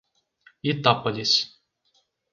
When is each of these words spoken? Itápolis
Itápolis 0.71 1.29